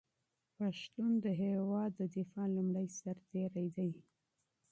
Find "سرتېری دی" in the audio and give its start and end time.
2.97-3.91